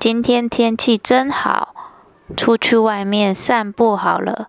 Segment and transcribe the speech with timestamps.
[0.00, 1.74] 今天天气真好，
[2.36, 4.46] 出去外面散步好了。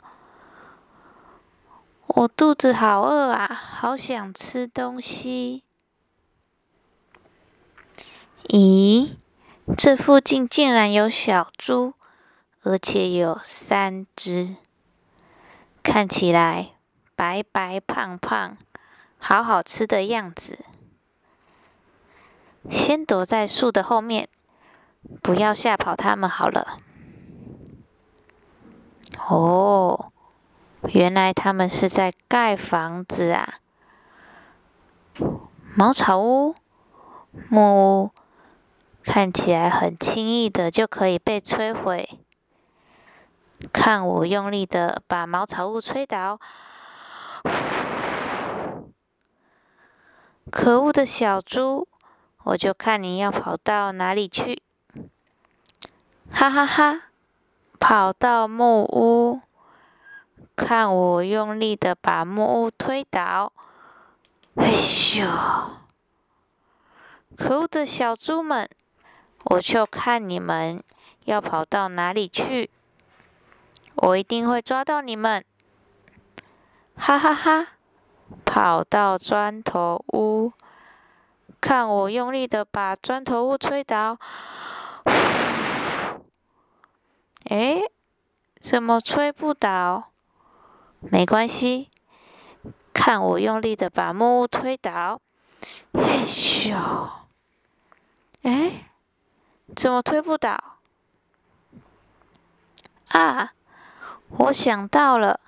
[2.06, 5.64] 我肚子好饿啊，好想吃东西。
[8.44, 9.16] 咦，
[9.76, 11.96] 这附近竟然有小猪，
[12.62, 14.56] 而且有三只，
[15.82, 16.74] 看起来
[17.16, 18.56] 白白胖胖，
[19.18, 20.60] 好好吃的样子。
[22.70, 24.30] 先躲在树的后面。
[25.22, 26.80] 不要吓跑他们好了。
[29.28, 30.12] 哦，
[30.94, 33.60] 原来他们是在盖房子啊！
[35.76, 36.56] 茅草屋、
[37.50, 38.12] 木屋
[39.04, 42.20] 看起来很轻易的就可以被摧毁。
[43.74, 46.40] 看我用力的把茅草屋吹倒！
[50.50, 51.88] 可恶的小猪，
[52.46, 54.64] 我就看你要跑到哪里去！
[56.40, 57.02] 哈哈哈！
[57.82, 59.42] 跑到木屋，
[60.56, 63.52] 看我用力的把木屋推倒！
[64.56, 65.28] 哎咻！
[67.36, 68.70] 可恶的小猪们，
[69.44, 70.82] 我就看你们
[71.26, 72.70] 要跑到哪里去！
[73.96, 75.44] 我一定会抓到你们！
[76.96, 77.68] 哈哈哈！
[78.46, 80.54] 跑到砖头屋，
[81.60, 84.18] 看我用力的把砖头屋推倒！
[87.50, 87.82] 哎，
[88.60, 90.12] 怎么吹不倒？
[91.00, 91.90] 没关系，
[92.94, 95.20] 看我用力的把木屋推倒。
[95.94, 97.10] 嘿咻！
[98.44, 98.84] 哎，
[99.76, 100.78] 怎么推不倒？
[103.08, 103.54] 啊，
[104.30, 105.40] 我想到了，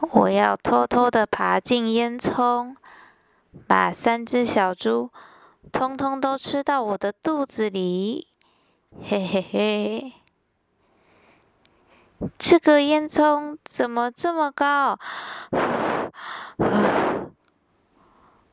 [0.00, 2.76] 我要偷偷的爬进烟囱，
[3.66, 5.10] 把三只小猪
[5.72, 8.28] 通通都吃到我的肚子里。
[9.02, 10.19] 嘿嘿嘿。
[12.38, 14.98] 这个烟囱怎么这么高？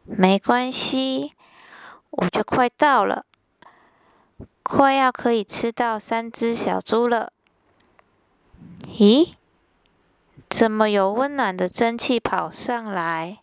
[0.06, 1.34] 没关系，
[2.12, 3.26] 我就快到了，
[4.64, 7.34] 快要可以吃到三只小猪了。
[8.86, 9.34] 咦？
[10.50, 13.40] 怎么有温暖的蒸汽跑上来？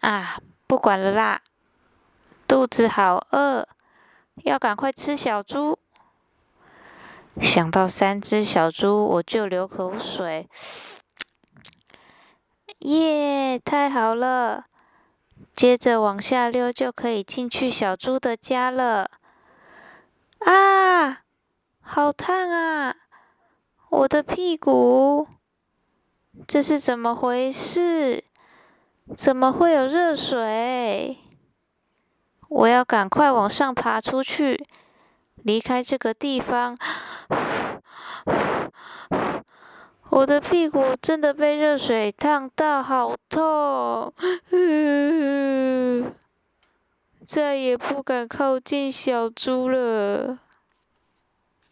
[0.00, 1.42] 啊，不管了啦，
[2.48, 3.68] 肚子好饿，
[4.44, 5.78] 要赶快吃小猪。
[7.40, 10.48] 想到三只小猪，我就流口水。
[12.80, 14.66] 耶，太好了！
[15.54, 19.10] 接着往下溜，就可以进去小猪的家了。
[20.40, 21.22] 啊，
[21.80, 22.96] 好烫啊！
[23.88, 25.28] 我的屁股，
[26.46, 28.24] 这是怎么回事？
[29.16, 31.18] 怎么会有热水？
[32.48, 34.66] 我要赶快往上爬出去。
[35.44, 36.78] 离开这个地方，
[40.10, 44.12] 我的屁股真的被热水烫到，好痛！
[47.26, 50.38] 再也不敢靠近小猪了。